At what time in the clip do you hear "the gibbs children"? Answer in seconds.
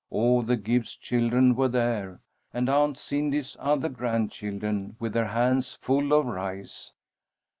0.41-1.55